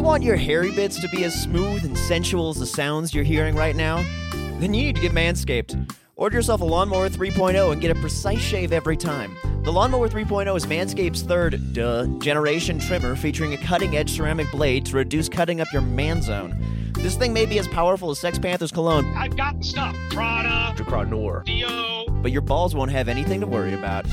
You 0.00 0.06
want 0.06 0.22
your 0.22 0.36
hairy 0.36 0.70
bits 0.70 0.98
to 1.00 1.08
be 1.10 1.24
as 1.24 1.42
smooth 1.42 1.84
and 1.84 1.96
sensual 1.96 2.48
as 2.48 2.56
the 2.56 2.64
sounds 2.64 3.12
you're 3.12 3.22
hearing 3.22 3.54
right 3.54 3.76
now? 3.76 4.02
Then 4.32 4.72
you 4.72 4.84
need 4.84 4.96
to 4.96 5.02
get 5.02 5.12
Manscaped. 5.12 5.94
Order 6.16 6.38
yourself 6.38 6.62
a 6.62 6.64
Lawnmower 6.64 7.10
3.0 7.10 7.70
and 7.70 7.82
get 7.82 7.90
a 7.94 7.94
precise 8.00 8.40
shave 8.40 8.72
every 8.72 8.96
time. 8.96 9.36
The 9.62 9.70
Lawnmower 9.70 10.08
3.0 10.08 10.56
is 10.56 10.64
Manscaped's 10.64 11.20
third, 11.20 11.74
duh, 11.74 12.06
generation 12.18 12.78
trimmer 12.80 13.14
featuring 13.14 13.52
a 13.52 13.58
cutting 13.58 13.94
edge 13.94 14.10
ceramic 14.12 14.50
blade 14.50 14.86
to 14.86 14.96
reduce 14.96 15.28
cutting 15.28 15.60
up 15.60 15.70
your 15.70 15.82
man 15.82 16.22
zone. 16.22 16.56
This 16.94 17.16
thing 17.16 17.34
may 17.34 17.44
be 17.44 17.58
as 17.58 17.68
powerful 17.68 18.08
as 18.08 18.18
Sex 18.18 18.38
Panther's 18.38 18.72
cologne. 18.72 19.04
I've 19.14 19.36
got 19.36 19.58
the 19.58 19.64
stuff. 19.64 19.94
Prada, 20.08 21.04
Noir. 21.10 21.42
Dio. 21.44 22.06
But 22.22 22.32
your 22.32 22.40
balls 22.40 22.74
won't 22.74 22.90
have 22.90 23.08
anything 23.08 23.40
to 23.40 23.46
worry 23.46 23.74
about. 23.74 24.06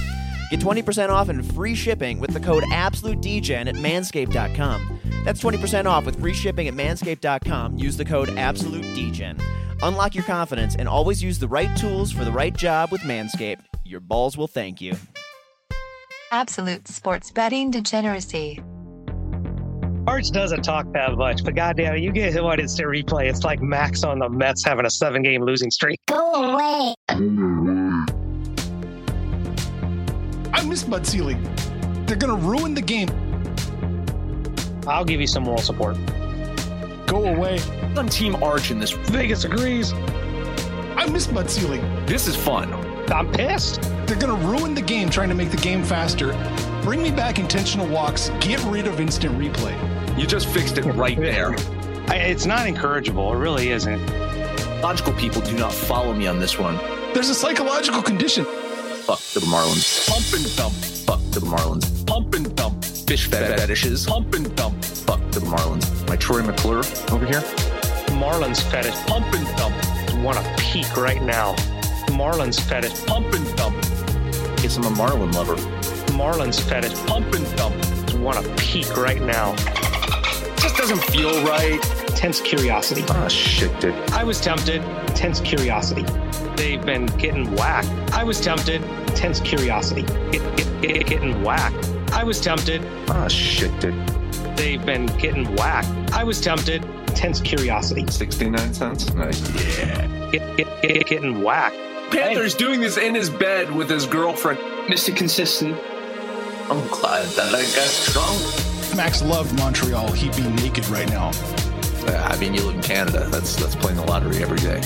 Get 0.49 0.59
20% 0.59 1.09
off 1.09 1.29
and 1.29 1.45
free 1.53 1.75
shipping 1.75 2.19
with 2.19 2.33
the 2.33 2.39
code 2.39 2.63
AbsoluteDGen 2.63 3.67
at 3.67 3.75
manscaped.com. 3.75 4.99
That's 5.25 5.41
20% 5.41 5.85
off 5.85 6.05
with 6.05 6.19
free 6.19 6.33
shipping 6.33 6.67
at 6.67 6.73
manscaped.com. 6.73 7.77
Use 7.77 7.97
the 7.97 8.05
code 8.05 8.29
AbsoluteDGen. 8.29 9.41
Unlock 9.81 10.15
your 10.15 10.23
confidence 10.23 10.75
and 10.75 10.87
always 10.87 11.21
use 11.21 11.37
the 11.39 11.47
right 11.47 11.75
tools 11.77 12.11
for 12.11 12.23
the 12.23 12.31
right 12.31 12.55
job 12.55 12.91
with 12.91 13.01
Manscaped. 13.01 13.59
Your 13.83 13.99
balls 13.99 14.37
will 14.37 14.47
thank 14.47 14.81
you. 14.81 14.95
Absolute 16.31 16.87
sports 16.87 17.31
betting 17.31 17.71
degeneracy. 17.71 18.59
Arch 20.07 20.31
doesn't 20.31 20.61
talk 20.61 20.91
that 20.93 21.17
much, 21.17 21.43
but 21.43 21.53
goddamn 21.55 21.95
it, 21.95 21.99
you 22.01 22.13
guys 22.13 22.39
want 22.39 22.61
instant 22.61 22.87
replay. 22.87 23.29
It's 23.29 23.43
like 23.43 23.61
Max 23.61 24.03
on 24.05 24.19
the 24.19 24.29
Mets 24.29 24.63
having 24.63 24.85
a 24.85 24.89
seven 24.89 25.21
game 25.21 25.43
losing 25.43 25.69
streak. 25.69 25.99
Go 26.07 26.33
away. 26.33 26.95
I 30.57 30.63
miss 30.63 30.83
Bud 30.83 31.05
Selig. 31.05 31.37
They're 32.07 32.17
gonna 32.17 32.33
ruin 32.33 32.73
the 32.73 32.81
game. 32.81 33.09
I'll 34.87 35.05
give 35.05 35.21
you 35.21 35.27
some 35.27 35.43
moral 35.43 35.61
support. 35.61 35.97
Go 37.05 37.25
away. 37.25 37.59
I'm 37.95 38.09
Team 38.09 38.35
Arch 38.41 38.71
in 38.71 38.79
this. 38.79 38.91
Vegas 38.91 39.43
agrees. 39.43 39.93
I 40.95 41.07
miss 41.11 41.27
Bud 41.27 41.51
Selig. 41.51 41.79
This 42.07 42.27
is 42.27 42.35
fun. 42.35 42.73
I'm 43.11 43.31
pissed. 43.31 43.83
They're 44.07 44.17
gonna 44.17 44.47
ruin 44.47 44.73
the 44.73 44.81
game 44.81 45.11
trying 45.11 45.29
to 45.29 45.35
make 45.35 45.51
the 45.51 45.57
game 45.57 45.83
faster. 45.83 46.33
Bring 46.81 47.03
me 47.03 47.11
back 47.11 47.37
intentional 47.37 47.87
walks. 47.87 48.31
Get 48.39 48.59
rid 48.63 48.87
of 48.87 48.99
instant 48.99 49.37
replay. 49.37 49.77
You 50.17 50.25
just 50.25 50.47
fixed 50.47 50.79
it 50.79 50.85
right 50.85 51.19
there. 51.19 51.51
I, 52.07 52.15
it's 52.15 52.47
not 52.47 52.65
encourageable. 52.65 53.31
It 53.35 53.37
really 53.37 53.69
isn't. 53.69 54.03
Logical 54.81 55.13
people 55.13 55.43
do 55.43 55.55
not 55.55 55.71
follow 55.71 56.15
me 56.15 56.25
on 56.25 56.39
this 56.39 56.57
one. 56.57 56.77
There's 57.13 57.29
a 57.29 57.35
psychological 57.35 58.01
condition. 58.01 58.47
Fuck 59.07 59.21
to 59.31 59.39
the 59.39 59.45
Marlins. 59.45 60.05
Pump 60.09 60.33
and 60.35 60.57
dump. 60.57 60.73
Fuck 61.07 61.21
to 61.31 61.39
the 61.39 61.45
Marlins. 61.45 62.05
Pump 62.05 62.35
and 62.35 62.53
dump. 62.57 62.83
Fish 62.83 63.29
fetishes. 63.29 64.05
Pump 64.05 64.33
and 64.35 64.53
dump. 64.57 64.83
Fuck 64.83 65.21
to 65.31 65.39
the 65.39 65.45
Marlins. 65.45 66.05
My 66.09 66.17
Troy 66.17 66.43
McClure 66.43 66.83
over 67.13 67.25
here. 67.25 67.39
Marlins 68.19 68.61
fetish. 68.69 68.95
Pump 69.05 69.33
and 69.33 69.47
dump. 69.55 69.73
Want 70.21 70.37
to 70.37 70.55
peak 70.61 70.97
right 70.97 71.21
now. 71.21 71.53
Marlins 72.17 72.59
fetish. 72.59 73.05
Pump 73.05 73.33
and 73.33 73.55
dump. 73.55 73.81
Guess 74.57 74.75
I'm 74.75 74.83
a 74.83 74.89
Marlin 74.89 75.31
lover. 75.31 75.55
Marlins 76.11 76.59
fetish. 76.59 76.93
Pump 77.05 77.33
and 77.33 77.55
dump. 77.55 77.75
Want 78.19 78.43
to 78.43 78.55
peak 78.57 78.97
right 78.97 79.21
now. 79.21 79.55
Just 80.57 80.75
doesn't 80.75 81.01
feel 81.05 81.45
right. 81.45 81.81
Tense 82.07 82.41
curiosity. 82.41 83.05
Ah, 83.07 83.29
shit, 83.29 83.71
dude. 83.79 83.93
I 84.11 84.25
was 84.25 84.41
tempted. 84.41 84.81
Tense 85.15 85.39
curiosity. 85.39 86.03
They've 86.57 86.83
been 86.83 87.05
getting 87.17 87.55
whacked. 87.55 87.87
I 88.13 88.23
was 88.23 88.41
tempted. 88.41 88.81
Tense 89.15 89.39
curiosity. 89.39 90.01
Get, 90.31 90.57
get, 90.57 90.81
get, 90.81 91.07
getting 91.07 91.43
whacked. 91.43 91.87
I 92.11 92.23
was 92.23 92.41
tempted. 92.41 92.81
Ah, 93.09 93.27
shit, 93.27 93.79
dude. 93.79 93.93
They've 94.57 94.83
been 94.83 95.05
getting 95.17 95.55
whacked. 95.55 95.87
I 96.13 96.23
was 96.23 96.41
tempted. 96.41 96.83
Tense 97.09 97.41
curiosity. 97.41 98.07
69 98.09 98.73
cents? 98.73 99.13
Nice. 99.13 99.39
Yeah. 99.77 100.29
Get, 100.31 100.57
get, 100.57 100.81
get, 100.81 101.05
getting 101.05 101.43
whacked. 101.43 101.77
Panther's 102.11 102.55
doing 102.55 102.81
this 102.81 102.97
in 102.97 103.13
his 103.13 103.29
bed 103.29 103.71
with 103.71 103.87
his 103.87 104.07
girlfriend. 104.07 104.59
Mr. 104.89 105.15
Consistent. 105.15 105.77
I'm 106.71 106.85
glad 106.87 107.27
that 107.35 107.53
I 107.53 107.61
got 107.75 108.13
drunk. 108.13 108.95
Max 108.95 109.21
loved 109.21 109.55
Montreal, 109.59 110.11
he'd 110.11 110.35
be 110.35 110.49
naked 110.63 110.87
right 110.89 111.07
now. 111.09 111.29
Uh, 112.07 112.29
I 112.31 112.35
mean, 112.39 112.55
you 112.55 112.63
live 112.63 112.75
in 112.75 112.81
Canada. 112.81 113.27
That's 113.29 113.55
that's 113.55 113.75
playing 113.75 113.97
the 113.97 114.05
lottery 114.05 114.41
every 114.41 114.57
day. 114.57 114.81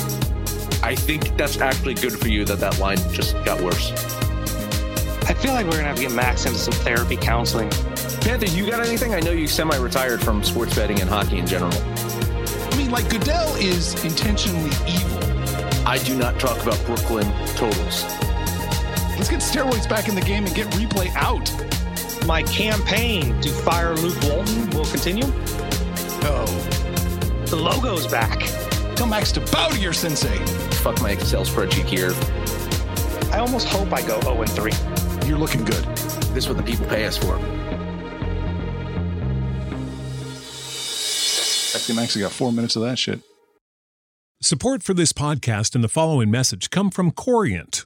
I 0.84 0.96
think 0.96 1.36
that's 1.38 1.60
actually 1.60 1.94
good 1.94 2.14
for 2.18 2.28
you 2.28 2.44
that 2.46 2.60
that 2.60 2.80
line 2.80 2.98
just 3.12 3.34
got 3.46 3.62
worse. 3.62 3.92
I 5.30 5.34
feel 5.34 5.54
like 5.54 5.66
we're 5.66 5.74
gonna 5.74 5.84
have 5.84 5.98
to 5.98 6.02
get 6.02 6.12
Max 6.12 6.46
into 6.46 6.58
some 6.58 6.74
therapy 6.74 7.16
counseling. 7.16 7.70
Panther, 8.22 8.48
you 8.48 8.70
got 8.70 8.86
anything? 8.86 9.14
I 9.14 9.20
know 9.20 9.32
you 9.32 9.48
semi-retired 9.48 10.22
from 10.22 10.44
sports 10.44 10.76
betting 10.76 11.00
and 11.00 11.10
hockey 11.10 11.38
in 11.40 11.48
general. 11.48 11.72
I 11.74 12.76
mean, 12.78 12.92
like 12.92 13.10
Goodell 13.10 13.56
is 13.56 14.04
intentionally 14.04 14.70
evil. 14.88 15.20
I 15.88 16.00
do 16.04 16.16
not 16.18 16.40
talk 16.40 16.62
about 16.62 16.84
Brooklyn 16.86 17.26
totals. 17.56 18.04
Let's 19.18 19.30
get 19.30 19.40
steroids 19.40 19.88
back 19.88 20.08
in 20.08 20.16
the 20.16 20.22
game 20.22 20.46
and 20.46 20.56
get 20.56 20.68
replay 20.72 21.12
out. 21.16 21.52
My 22.26 22.44
campaign 22.44 23.40
to 23.42 23.50
fire 23.50 23.96
Luke 23.96 24.18
Walton 24.24 24.70
will 24.72 24.86
continue. 24.86 25.26
Oh, 26.24 26.46
The 27.48 27.56
logo's 27.56 28.08
back. 28.08 28.40
Tell 29.02 29.10
Max 29.10 29.32
to 29.32 29.40
bow 29.52 29.68
to 29.68 29.80
your 29.80 29.94
sensei. 29.94 30.38
Fuck 30.84 31.02
my 31.02 31.10
Excel 31.10 31.44
spreadsheet 31.44 31.86
here. 31.86 32.12
I 33.34 33.40
almost 33.40 33.68
hope 33.68 33.92
I 33.92 34.04
go 34.04 34.22
0 34.22 34.46
3. 34.46 35.28
You're 35.28 35.40
looking 35.40 35.66
good. 35.66 35.84
This 36.36 36.46
is 36.46 36.48
what 36.48 36.58
the 36.58 36.64
people 36.64 36.86
pay 36.86 37.06
us 37.06 37.18
for. 37.18 37.36
Actually, 41.76 41.96
Max, 41.96 42.16
I 42.16 42.20
got 42.20 42.32
four 42.32 42.52
minutes 42.52 42.76
of 42.76 42.84
that 42.84 43.00
shit. 43.00 43.22
Support 44.40 44.84
for 44.84 44.94
this 44.94 45.14
podcast 45.14 45.74
and 45.74 45.84
the 45.84 45.90
following 45.90 46.30
message 46.30 46.70
come 46.70 46.92
from 46.92 47.10
Corient. 47.10 47.86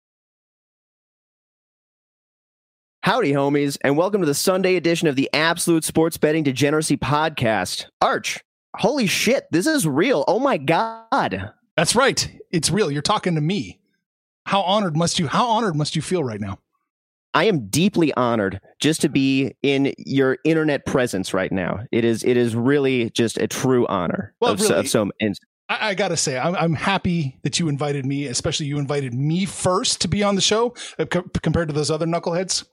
Howdy, 3.03 3.31
homies, 3.33 3.77
and 3.83 3.97
welcome 3.97 4.21
to 4.21 4.27
the 4.27 4.33
Sunday 4.35 4.75
edition 4.75 5.07
of 5.07 5.15
the 5.15 5.29
Absolute 5.33 5.83
Sports 5.83 6.17
Betting 6.17 6.43
Degeneracy 6.43 6.97
Podcast. 6.97 7.87
Arch, 7.99 8.39
holy 8.75 9.07
shit, 9.07 9.47
this 9.51 9.65
is 9.65 9.87
real. 9.87 10.23
Oh 10.27 10.39
my 10.39 10.57
God. 10.57 11.51
That's 11.75 11.95
right. 11.95 12.29
It's 12.51 12.69
real. 12.69 12.91
You're 12.91 13.01
talking 13.01 13.33
to 13.35 13.41
me. 13.41 13.79
How 14.45 14.61
honored 14.61 14.95
must 14.95 15.17
you 15.19 15.27
how 15.27 15.47
honored 15.47 15.75
must 15.75 15.95
you 15.95 16.01
feel 16.01 16.23
right 16.23 16.39
now? 16.41 16.59
I 17.33 17.45
am 17.45 17.67
deeply 17.69 18.13
honored 18.15 18.59
just 18.79 19.01
to 19.01 19.09
be 19.09 19.55
in 19.63 19.93
your 19.97 20.37
internet 20.43 20.85
presence 20.85 21.33
right 21.33 21.51
now. 21.51 21.79
It 21.91 22.03
is 22.05 22.23
it 22.23 22.37
is 22.37 22.55
really 22.55 23.09
just 23.11 23.37
a 23.37 23.47
true 23.47 23.87
honor 23.87 24.33
Well, 24.41 24.51
of, 24.53 24.59
so- 24.61 24.69
really- 24.69 24.79
of 24.79 24.89
so 24.89 25.09
and 25.21 25.35
I, 25.71 25.89
I 25.89 25.93
gotta 25.93 26.17
say, 26.17 26.37
I'm, 26.37 26.53
I'm 26.55 26.73
happy 26.73 27.39
that 27.43 27.57
you 27.57 27.69
invited 27.69 28.05
me, 28.05 28.25
especially 28.25 28.65
you 28.65 28.77
invited 28.77 29.13
me 29.13 29.45
first 29.45 30.01
to 30.01 30.09
be 30.09 30.21
on 30.21 30.35
the 30.35 30.41
show 30.41 30.73
uh, 30.99 31.05
co- 31.05 31.23
compared 31.41 31.69
to 31.69 31.73
those 31.73 31.89
other 31.89 32.05
knuckleheads. 32.05 32.65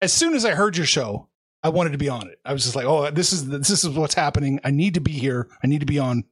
As 0.00 0.12
soon 0.12 0.34
as 0.34 0.44
I 0.46 0.52
heard 0.52 0.76
your 0.76 0.86
show, 0.86 1.28
I 1.62 1.68
wanted 1.68 1.92
to 1.92 1.98
be 1.98 2.08
on 2.08 2.28
it. 2.28 2.38
I 2.44 2.54
was 2.54 2.64
just 2.64 2.74
like, 2.74 2.86
oh, 2.86 3.10
this 3.10 3.32
is 3.32 3.48
this 3.48 3.84
is 3.84 3.90
what's 3.90 4.14
happening. 4.14 4.60
I 4.64 4.70
need 4.70 4.94
to 4.94 5.00
be 5.00 5.12
here. 5.12 5.48
I 5.62 5.66
need 5.66 5.80
to 5.80 5.86
be 5.86 5.98
on 5.98 6.24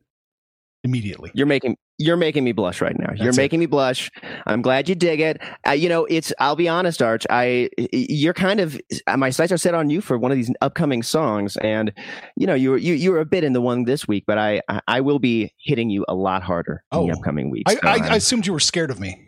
immediately. 0.83 1.31
You're 1.35 1.47
making 1.47 1.77
you're 1.99 2.17
making 2.17 2.43
me 2.45 2.53
blush 2.53 2.81
right 2.81 2.99
now. 2.99 3.13
you're 3.15 3.27
That's 3.27 3.39
it. 3.39 3.41
making 3.41 3.61
me 3.61 3.67
blush. 3.67 4.11
I'm 4.47 4.63
glad 4.63 4.89
you 4.89 4.95
dig 4.95 5.21
it. 5.21 5.41
Uh, 5.67 5.73
you 5.73 5.89
know, 5.89 6.05
it's. 6.07 6.33
I'll 6.41 6.57
be 6.57 6.69
honest, 6.69 7.01
Arch. 7.03 7.27
I 7.31 7.69
you're 7.93 8.35
kind 8.35 8.61
of 8.61 8.81
my 9.17 9.31
sights 9.31 9.53
are 9.53 9.57
set 9.59 9.75
on 9.75 9.91
you 9.91 10.01
for 10.01 10.19
one 10.19 10.31
of 10.33 10.37
these 10.37 10.51
upcoming 10.61 11.03
songs, 11.03 11.57
and 11.59 11.93
you 12.37 12.47
know 12.47 12.55
you 12.55 12.71
were 12.71 12.79
you 12.79 12.95
you 12.95 13.11
were 13.13 13.21
a 13.21 13.25
bit 13.27 13.45
in 13.45 13.53
the 13.53 13.61
one 13.61 13.85
this 13.85 14.09
week, 14.09 14.25
but 14.27 14.39
I 14.39 14.61
I- 14.89 15.01
will 15.01 15.19
be 15.19 15.53
hitting 15.59 15.91
you 15.91 16.05
a 16.09 16.15
lot 16.15 16.43
harder 16.43 16.83
in 16.93 17.07
the 17.07 17.13
Oh. 17.13 17.17
upcoming 17.17 17.51
weeks. 17.51 17.73
I, 17.83 17.89
I, 17.89 17.95
Um, 17.97 18.03
I 18.13 18.17
assumed 18.17 18.47
you 18.47 18.53
were 18.53 18.61
scared 18.61 18.91
of 18.91 18.99
me. 18.99 19.21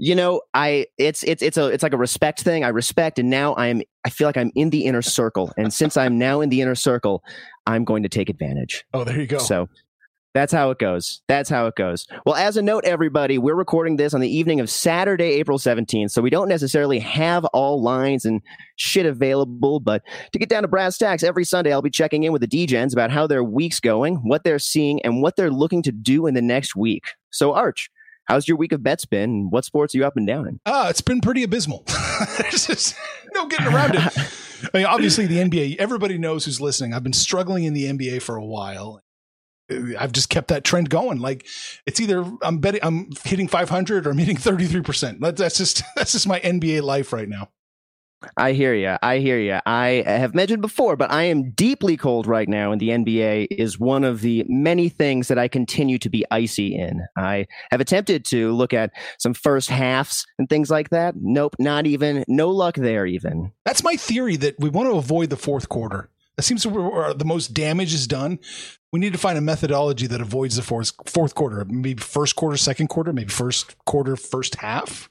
you 0.00 0.12
know 0.16 0.40
i 0.54 0.84
it's 0.98 1.22
it's 1.22 1.40
it's 1.40 1.56
a 1.56 1.68
it's 1.68 1.84
like 1.84 1.92
a 1.92 1.96
respect 1.96 2.40
thing 2.40 2.64
i 2.64 2.68
respect 2.68 3.20
and 3.20 3.30
now 3.30 3.54
i'm 3.54 3.80
i 4.04 4.10
feel 4.10 4.26
like 4.26 4.36
i'm 4.36 4.50
in 4.56 4.70
the 4.70 4.84
inner 4.86 5.02
circle 5.02 5.52
and 5.56 5.72
since 5.72 5.96
i'm 5.96 6.18
now 6.18 6.40
in 6.40 6.48
the 6.48 6.60
inner 6.60 6.74
circle 6.74 7.22
i'm 7.68 7.84
going 7.84 8.02
to 8.02 8.08
take 8.08 8.28
advantage 8.28 8.84
Oh, 8.92 9.04
there 9.04 9.20
you 9.20 9.28
go. 9.28 9.38
so 9.38 9.68
that's 10.34 10.52
how 10.52 10.70
it 10.70 10.78
goes 10.78 11.22
that's 11.28 11.50
how 11.50 11.66
it 11.66 11.74
goes 11.76 12.06
well 12.24 12.34
as 12.34 12.56
a 12.56 12.62
note 12.62 12.84
everybody 12.84 13.38
we're 13.38 13.54
recording 13.54 13.96
this 13.96 14.14
on 14.14 14.20
the 14.20 14.34
evening 14.34 14.60
of 14.60 14.70
saturday 14.70 15.32
april 15.32 15.58
17th 15.58 16.10
so 16.10 16.22
we 16.22 16.30
don't 16.30 16.48
necessarily 16.48 16.98
have 16.98 17.44
all 17.46 17.82
lines 17.82 18.24
and 18.24 18.40
shit 18.76 19.06
available 19.06 19.80
but 19.80 20.02
to 20.32 20.38
get 20.38 20.48
down 20.48 20.62
to 20.62 20.68
brass 20.68 20.96
tacks 20.98 21.22
every 21.22 21.44
sunday 21.44 21.72
i'll 21.72 21.82
be 21.82 21.90
checking 21.90 22.22
in 22.22 22.32
with 22.32 22.42
the 22.42 22.48
dgens 22.48 22.92
about 22.92 23.10
how 23.10 23.26
their 23.26 23.44
week's 23.44 23.80
going 23.80 24.16
what 24.16 24.44
they're 24.44 24.58
seeing 24.58 25.00
and 25.02 25.22
what 25.22 25.36
they're 25.36 25.50
looking 25.50 25.82
to 25.82 25.92
do 25.92 26.26
in 26.26 26.34
the 26.34 26.42
next 26.42 26.74
week 26.74 27.04
so 27.30 27.52
arch 27.52 27.90
how's 28.24 28.48
your 28.48 28.56
week 28.56 28.72
of 28.72 28.82
bets 28.82 29.04
been 29.04 29.50
what 29.50 29.64
sports 29.64 29.94
are 29.94 29.98
you 29.98 30.06
up 30.06 30.16
and 30.16 30.26
down 30.26 30.48
in 30.48 30.58
Ah, 30.64 30.88
it's 30.88 31.00
been 31.00 31.20
pretty 31.20 31.42
abysmal. 31.42 31.84
There's 32.38 32.66
just 32.66 32.96
no 33.34 33.46
getting 33.46 33.66
around 33.66 33.94
it. 33.94 34.02
I 34.74 34.78
mean, 34.78 34.86
obviously, 34.86 35.26
the 35.26 35.38
NBA, 35.38 35.76
everybody 35.78 36.18
knows 36.18 36.44
who's 36.44 36.60
listening. 36.60 36.94
I've 36.94 37.02
been 37.02 37.12
struggling 37.12 37.64
in 37.64 37.74
the 37.74 37.84
NBA 37.84 38.22
for 38.22 38.36
a 38.36 38.44
while. 38.44 39.02
I've 39.98 40.12
just 40.12 40.28
kept 40.28 40.48
that 40.48 40.64
trend 40.64 40.90
going. 40.90 41.18
Like 41.18 41.46
it's 41.86 42.00
either 42.00 42.24
I'm 42.42 42.58
betting 42.58 42.80
I'm 42.82 43.10
hitting 43.24 43.48
500 43.48 44.06
or 44.06 44.10
I'm 44.10 44.18
hitting 44.18 44.36
33%. 44.36 45.36
That's 45.36 45.58
just 45.58 45.82
that's 45.96 46.12
just 46.12 46.26
my 46.26 46.40
NBA 46.40 46.82
life 46.82 47.12
right 47.12 47.28
now. 47.28 47.48
I 48.36 48.52
hear 48.52 48.74
you. 48.74 48.96
I 49.02 49.18
hear 49.18 49.38
you. 49.38 49.58
I 49.66 50.02
have 50.06 50.34
mentioned 50.34 50.62
before, 50.62 50.96
but 50.96 51.10
I 51.10 51.24
am 51.24 51.50
deeply 51.50 51.96
cold 51.96 52.26
right 52.26 52.48
now, 52.48 52.72
and 52.72 52.80
the 52.80 52.90
NBA 52.90 53.48
is 53.50 53.78
one 53.78 54.04
of 54.04 54.20
the 54.20 54.44
many 54.48 54.88
things 54.88 55.28
that 55.28 55.38
I 55.38 55.48
continue 55.48 55.98
to 55.98 56.08
be 56.08 56.24
icy 56.30 56.74
in. 56.74 57.00
I 57.16 57.46
have 57.70 57.80
attempted 57.80 58.24
to 58.26 58.52
look 58.52 58.72
at 58.72 58.92
some 59.18 59.34
first 59.34 59.68
halves 59.70 60.26
and 60.38 60.48
things 60.48 60.70
like 60.70 60.90
that. 60.90 61.14
Nope, 61.16 61.56
not 61.58 61.86
even. 61.86 62.24
No 62.28 62.50
luck 62.50 62.76
there, 62.76 63.06
even. 63.06 63.52
That's 63.64 63.84
my 63.84 63.96
theory 63.96 64.36
that 64.36 64.54
we 64.58 64.68
want 64.68 64.88
to 64.88 64.96
avoid 64.96 65.30
the 65.30 65.36
fourth 65.36 65.68
quarter. 65.68 66.08
That 66.42 66.46
seems 66.46 66.62
to 66.62 66.70
where 66.70 67.14
the 67.14 67.24
most 67.24 67.54
damage 67.54 67.94
is 67.94 68.08
done. 68.08 68.40
We 68.92 68.98
need 68.98 69.12
to 69.12 69.18
find 69.18 69.38
a 69.38 69.40
methodology 69.40 70.08
that 70.08 70.20
avoids 70.20 70.56
the 70.56 70.62
fourth 70.62 70.90
fourth 71.06 71.36
quarter. 71.36 71.64
Maybe 71.66 72.02
first 72.02 72.34
quarter, 72.34 72.56
second 72.56 72.88
quarter, 72.88 73.12
maybe 73.12 73.28
first 73.30 73.76
quarter, 73.84 74.16
first 74.16 74.56
half. 74.56 75.08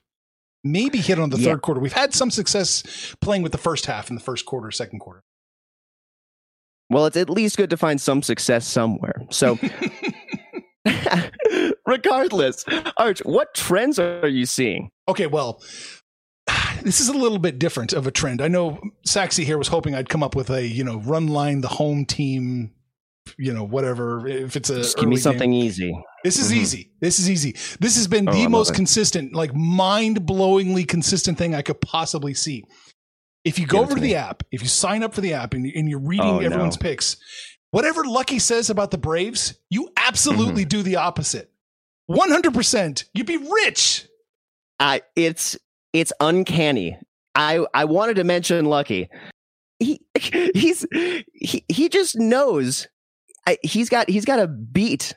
Maybe 0.66 0.98
hit 0.98 1.20
on 1.20 1.30
the 1.30 1.38
Yeah. 1.38 1.52
third 1.54 1.62
quarter. 1.62 1.80
We've 1.80 1.94
had 1.94 2.14
some 2.14 2.32
success 2.32 3.16
playing 3.22 3.44
with 3.44 3.54
the 3.54 3.58
first 3.58 3.86
half 3.86 4.10
in 4.10 4.18
the 4.18 4.22
first 4.22 4.46
quarter, 4.46 4.72
second 4.72 5.00
quarter. 5.00 5.24
Well, 6.90 7.06
it's 7.06 7.16
at 7.16 7.30
least 7.30 7.56
good 7.56 7.70
to 7.70 7.78
find 7.78 8.02
some 8.02 8.22
success 8.22 8.68
somewhere. 8.68 9.26
So, 9.30 9.58
regardless, 11.88 12.66
Arch, 12.98 13.20
what 13.20 13.54
trends 13.54 14.00
are 14.00 14.28
you 14.28 14.46
seeing? 14.46 14.90
Okay, 15.08 15.28
well, 15.28 15.62
this 16.84 17.00
is 17.00 17.08
a 17.10 17.14
little 17.14 17.40
bit 17.40 17.60
different 17.60 17.94
of 17.94 18.08
a 18.08 18.12
trend. 18.12 18.42
I 18.42 18.48
know 18.48 18.80
Saxy 19.08 19.44
here 19.44 19.58
was 19.58 19.68
hoping 19.70 19.96
I'd 19.96 20.10
come 20.10 20.24
up 20.24 20.36
with 20.36 20.50
a, 20.50 20.66
you 20.66 20.84
know, 20.84 21.00
run 21.00 21.28
line 21.28 21.62
the 21.62 21.68
home 21.68 22.06
team, 22.06 22.72
you 23.38 23.54
know, 23.54 23.64
whatever. 23.64 24.28
If 24.28 24.56
it's 24.56 24.70
a 24.70 24.76
Just 24.78 24.98
give 24.98 25.06
me 25.06 25.14
early 25.14 25.16
game. 25.16 25.22
something 25.24 25.54
easy. 25.54 25.94
This 26.24 26.38
is 26.38 26.52
Mhm. 26.52 26.56
easy. 26.56 26.92
This 27.02 27.20
is 27.20 27.30
easy. 27.30 27.56
This 27.80 27.96
has 27.96 28.08
been 28.08 28.28
Oh, 28.28 28.32
I 28.32 28.36
the 28.36 28.42
love 28.44 28.52
most 28.52 28.74
consistent, 28.76 29.34
like 29.34 29.54
mind-blowingly 29.56 30.88
consistent 30.88 31.38
thing 31.38 31.56
I 31.56 31.62
could 31.62 31.82
possibly 31.82 32.34
see. 32.34 32.64
If 33.44 33.58
you 33.58 33.66
go 33.66 33.80
Give 33.80 33.86
over 33.88 33.96
to 33.96 34.02
the 34.02 34.16
app, 34.16 34.44
if 34.52 34.62
you 34.62 34.68
sign 34.68 35.02
up 35.02 35.14
for 35.16 35.22
the 35.22 35.34
app 35.34 35.54
and, 35.56 35.66
and 35.66 35.90
you're 35.90 36.00
reading 36.00 36.26
Oh, 36.28 36.40
no. 36.40 36.46
everyone's 36.46 36.78
picks, 36.78 37.18
whatever 37.72 38.04
Lucky 38.06 38.38
says 38.38 38.70
about 38.70 38.92
the 38.92 39.00
Braves, 39.00 39.56
you 39.70 39.84
Mm-hmm. 39.86 39.94
absolutely 40.08 40.66
do 40.66 40.84
the 40.84 40.98
opposite. 40.98 41.52
100%. 42.08 43.06
You'd 43.14 43.26
be 43.26 43.38
rich. 43.38 44.06
I 44.80 45.02
it's 45.16 45.58
it's 45.94 46.14
uncanny. 46.20 46.98
I 47.36 47.66
I 47.74 47.86
wanted 47.86 48.16
to 48.16 48.24
mention 48.24 48.66
Lucky. 48.66 49.10
He 49.80 50.02
he's 50.16 50.86
he 51.34 51.64
he 51.70 51.90
just 51.90 52.18
knows. 52.18 52.88
I, 53.48 53.58
he's 53.64 53.90
got 53.90 54.08
he's 54.08 54.24
got 54.24 54.40
a 54.40 54.48
beat. 54.48 55.16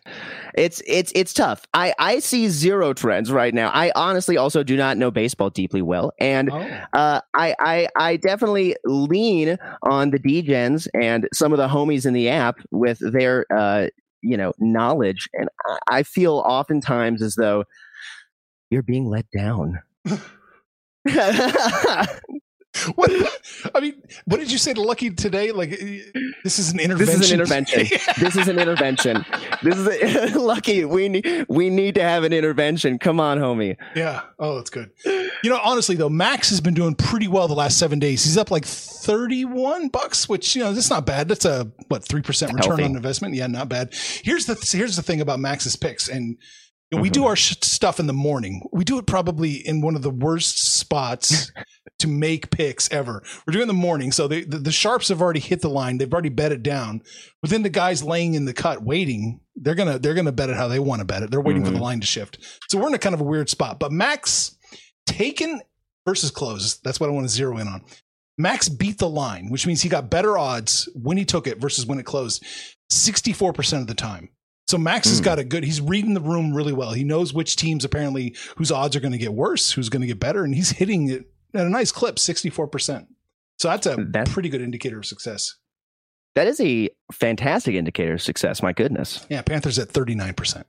It's 0.56 0.80
it's 0.86 1.12
it's 1.14 1.34
tough. 1.34 1.66
I 1.74 1.92
I 1.98 2.20
see 2.20 2.48
zero 2.48 2.94
trends 2.94 3.30
right 3.30 3.52
now. 3.52 3.68
I 3.74 3.92
honestly 3.94 4.38
also 4.38 4.62
do 4.62 4.78
not 4.78 4.96
know 4.96 5.10
baseball 5.10 5.50
deeply 5.50 5.82
well, 5.82 6.10
and 6.18 6.50
Oh. 6.50 6.66
uh, 6.94 7.20
I, 7.34 7.54
I 7.60 7.88
I 7.96 8.16
definitely 8.16 8.76
lean 8.86 9.58
on 9.82 10.10
the 10.10 10.18
DGens 10.18 10.88
and 10.94 11.28
some 11.34 11.52
of 11.52 11.58
the 11.58 11.68
homies 11.68 12.06
in 12.06 12.14
the 12.14 12.30
app 12.30 12.60
with 12.70 12.98
their 13.12 13.44
uh, 13.54 13.88
you 14.22 14.38
know 14.38 14.54
knowledge, 14.58 15.28
and 15.34 15.50
I, 15.66 15.78
I 15.98 16.02
feel 16.02 16.42
oftentimes 16.46 17.20
as 17.20 17.34
though 17.34 17.64
you're 18.70 18.82
being 18.82 19.04
let 19.10 19.26
down. 19.36 19.80
What? 22.96 23.10
I 23.72 23.78
mean, 23.78 24.02
what 24.24 24.40
did 24.40 24.50
you 24.50 24.58
say 24.58 24.74
to 24.74 24.82
Lucky 24.82 25.10
today? 25.10 25.52
Like, 25.52 25.70
eh, 25.72 26.00
this 26.42 26.58
is 26.58 26.72
an 26.72 26.80
intervention. 26.80 27.20
This 27.20 27.26
is 27.26 27.30
an 27.30 27.34
intervention. 27.40 27.86
this 28.18 28.36
is 28.36 28.48
an 28.48 28.58
intervention. 28.58 29.24
This 29.62 29.76
is 29.78 30.34
a, 30.34 30.38
lucky. 30.40 30.84
We 30.84 31.08
need 31.08 31.46
we 31.48 31.70
need 31.70 31.94
to 31.94 32.02
have 32.02 32.24
an 32.24 32.32
intervention. 32.32 32.98
Come 32.98 33.20
on, 33.20 33.38
homie. 33.38 33.76
Yeah. 33.94 34.22
Oh, 34.40 34.56
that's 34.56 34.70
good. 34.70 34.90
You 35.04 35.50
know, 35.50 35.60
honestly 35.62 35.94
though, 35.94 36.08
Max 36.08 36.50
has 36.50 36.60
been 36.60 36.74
doing 36.74 36.96
pretty 36.96 37.28
well 37.28 37.46
the 37.46 37.54
last 37.54 37.78
seven 37.78 38.00
days. 38.00 38.24
He's 38.24 38.36
up 38.36 38.50
like 38.50 38.64
thirty-one 38.64 39.88
bucks, 39.88 40.28
which 40.28 40.56
you 40.56 40.62
know 40.64 40.72
that's 40.72 40.90
not 40.90 41.06
bad. 41.06 41.28
That's 41.28 41.44
a 41.44 41.70
what 41.86 42.02
three 42.04 42.22
percent 42.22 42.54
return 42.54 42.70
Healthy. 42.70 42.84
on 42.84 42.96
investment. 42.96 43.34
Yeah, 43.34 43.46
not 43.46 43.68
bad. 43.68 43.94
Here's 44.24 44.46
the 44.46 44.54
here's 44.76 44.96
the 44.96 45.02
thing 45.02 45.20
about 45.20 45.38
Max's 45.38 45.76
picks, 45.76 46.08
and 46.08 46.38
you 46.94 46.98
know, 46.98 47.02
we 47.02 47.10
do 47.10 47.26
our 47.26 47.36
sh- 47.36 47.56
stuff 47.62 48.00
in 48.00 48.06
the 48.06 48.12
morning. 48.12 48.62
We 48.72 48.84
do 48.84 48.98
it 48.98 49.06
probably 49.06 49.54
in 49.54 49.80
one 49.80 49.96
of 49.96 50.02
the 50.02 50.10
worst 50.10 50.76
spots 50.76 51.50
to 51.98 52.08
make 52.08 52.50
picks 52.50 52.90
ever. 52.90 53.22
We're 53.46 53.52
doing 53.52 53.66
the 53.66 53.74
morning, 53.74 54.12
so 54.12 54.28
they, 54.28 54.44
the, 54.44 54.58
the 54.58 54.72
sharps 54.72 55.08
have 55.08 55.20
already 55.20 55.40
hit 55.40 55.60
the 55.60 55.68
line. 55.68 55.98
They've 55.98 56.12
already 56.12 56.28
bet 56.28 56.52
it 56.52 56.62
down. 56.62 57.02
But 57.40 57.50
then 57.50 57.62
the 57.62 57.70
guys 57.70 58.02
laying 58.02 58.34
in 58.34 58.44
the 58.44 58.54
cut, 58.54 58.82
waiting, 58.82 59.40
they're 59.56 59.74
gonna 59.74 59.98
they're 59.98 60.14
gonna 60.14 60.32
bet 60.32 60.50
it 60.50 60.56
how 60.56 60.68
they 60.68 60.78
want 60.78 61.00
to 61.00 61.04
bet 61.04 61.22
it. 61.22 61.30
They're 61.30 61.40
waiting 61.40 61.62
mm-hmm. 61.62 61.66
for 61.66 61.72
the 61.72 61.76
mm-hmm. 61.76 61.84
line 61.84 62.00
to 62.00 62.06
shift. 62.06 62.38
So 62.68 62.78
we're 62.78 62.88
in 62.88 62.94
a 62.94 62.98
kind 62.98 63.14
of 63.14 63.20
a 63.20 63.24
weird 63.24 63.48
spot. 63.48 63.78
But 63.78 63.92
Max 63.92 64.56
taken 65.06 65.60
versus 66.06 66.30
close. 66.30 66.78
That's 66.82 67.00
what 67.00 67.08
I 67.08 67.12
want 67.12 67.26
to 67.26 67.32
zero 67.32 67.58
in 67.58 67.68
on. 67.68 67.84
Max 68.36 68.68
beat 68.68 68.98
the 68.98 69.08
line, 69.08 69.48
which 69.50 69.66
means 69.66 69.82
he 69.82 69.88
got 69.88 70.10
better 70.10 70.36
odds 70.36 70.88
when 70.94 71.16
he 71.16 71.24
took 71.24 71.46
it 71.46 71.58
versus 71.58 71.86
when 71.86 71.98
it 71.98 72.04
closed, 72.04 72.44
sixty 72.90 73.32
four 73.32 73.52
percent 73.52 73.82
of 73.82 73.86
the 73.86 73.94
time. 73.94 74.30
So 74.66 74.78
Max 74.78 75.06
mm. 75.06 75.10
has 75.10 75.18
hmm. 75.18 75.24
got 75.24 75.38
a 75.38 75.44
good. 75.44 75.64
He's 75.64 75.80
reading 75.80 76.14
the 76.14 76.20
room 76.20 76.54
really 76.54 76.72
well. 76.72 76.92
He 76.92 77.04
knows 77.04 77.34
which 77.34 77.56
teams 77.56 77.84
apparently 77.84 78.34
whose 78.56 78.70
odds 78.70 78.96
are 78.96 79.00
going 79.00 79.12
to 79.12 79.18
get 79.18 79.34
worse, 79.34 79.72
who's 79.72 79.88
going 79.88 80.00
to 80.00 80.06
get 80.06 80.20
better, 80.20 80.44
and 80.44 80.54
he's 80.54 80.70
hitting 80.78 81.08
it 81.08 81.24
at 81.54 81.66
a 81.66 81.70
nice 81.70 81.92
clip, 81.92 82.18
sixty 82.18 82.50
four 82.50 82.66
percent. 82.66 83.08
So 83.58 83.68
that's 83.68 83.86
a 83.86 83.96
that's, 84.10 84.32
pretty 84.32 84.48
good 84.48 84.60
indicator 84.60 84.98
of 84.98 85.06
success. 85.06 85.56
That 86.34 86.48
is 86.48 86.60
a 86.60 86.90
fantastic 87.12 87.74
indicator 87.74 88.14
of 88.14 88.22
success. 88.22 88.62
My 88.62 88.72
goodness. 88.72 89.24
Yeah, 89.28 89.42
Panthers 89.42 89.78
at 89.78 89.90
thirty 89.90 90.14
nine 90.14 90.34
percent. 90.34 90.66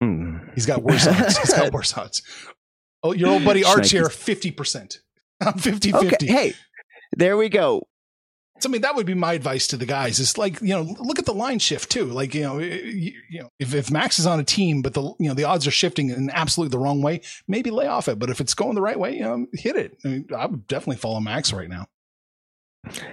Hmm. 0.00 0.38
He's 0.54 0.66
got 0.66 0.82
worse 0.82 1.06
odds. 1.08 1.38
He's 1.38 1.52
got 1.54 1.72
worse 1.72 1.96
odds. 1.96 2.22
Oh, 3.02 3.12
your 3.12 3.30
old 3.30 3.44
buddy 3.44 3.64
Arch 3.64 3.90
here, 3.90 4.08
fifty 4.08 4.50
percent. 4.50 4.98
I'm 5.42 5.58
50 5.58 5.94
okay. 5.94 6.08
50. 6.10 6.26
Hey, 6.26 6.54
there 7.16 7.36
we 7.36 7.48
go. 7.48 7.88
So, 8.62 8.68
I 8.68 8.70
mean, 8.70 8.82
that 8.82 8.94
would 8.94 9.06
be 9.06 9.14
my 9.14 9.32
advice 9.32 9.66
to 9.68 9.76
the 9.76 9.86
guys. 9.86 10.20
Is 10.20 10.38
like, 10.38 10.60
you 10.60 10.68
know, 10.68 10.82
look 11.00 11.18
at 11.18 11.26
the 11.26 11.34
line 11.34 11.58
shift 11.58 11.90
too. 11.90 12.04
Like, 12.04 12.32
you 12.32 12.42
know, 12.42 12.60
you, 12.60 13.12
you, 13.28 13.40
know, 13.40 13.48
if, 13.58 13.74
if 13.74 13.90
Max 13.90 14.20
is 14.20 14.26
on 14.26 14.38
a 14.38 14.44
team, 14.44 14.82
but 14.82 14.94
the 14.94 15.02
you 15.18 15.28
know 15.28 15.34
the 15.34 15.42
odds 15.42 15.66
are 15.66 15.72
shifting 15.72 16.10
in 16.10 16.30
absolutely 16.30 16.70
the 16.70 16.78
wrong 16.78 17.02
way, 17.02 17.22
maybe 17.48 17.72
lay 17.72 17.88
off 17.88 18.06
it. 18.06 18.20
But 18.20 18.30
if 18.30 18.40
it's 18.40 18.54
going 18.54 18.76
the 18.76 18.80
right 18.80 18.98
way, 18.98 19.16
you 19.16 19.22
know, 19.22 19.46
hit 19.52 19.74
it. 19.74 19.98
I, 20.04 20.08
mean, 20.08 20.28
I 20.36 20.46
would 20.46 20.68
definitely 20.68 20.98
follow 20.98 21.18
Max 21.18 21.52
right 21.52 21.68
now. 21.68 21.86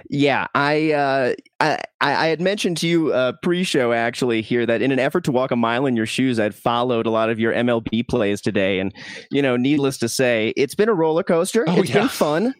Yeah, 0.08 0.46
I, 0.54 0.92
uh, 0.92 1.34
I 1.58 1.78
I 2.00 2.26
had 2.26 2.40
mentioned 2.40 2.76
to 2.78 2.88
you 2.88 3.12
uh, 3.12 3.32
pre-show 3.42 3.92
actually 3.92 4.42
here 4.42 4.66
that 4.66 4.82
in 4.82 4.92
an 4.92 5.00
effort 5.00 5.24
to 5.24 5.32
walk 5.32 5.50
a 5.50 5.56
mile 5.56 5.86
in 5.86 5.96
your 5.96 6.06
shoes, 6.06 6.38
I'd 6.38 6.54
followed 6.54 7.06
a 7.06 7.10
lot 7.10 7.28
of 7.28 7.40
your 7.40 7.52
MLB 7.52 8.06
plays 8.06 8.40
today, 8.40 8.78
and 8.78 8.94
you 9.32 9.42
know, 9.42 9.56
needless 9.56 9.98
to 9.98 10.08
say, 10.08 10.52
it's 10.56 10.76
been 10.76 10.88
a 10.88 10.94
roller 10.94 11.24
coaster. 11.24 11.64
Oh, 11.66 11.80
it's 11.80 11.90
yeah. 11.90 12.00
been 12.00 12.08
fun 12.08 12.54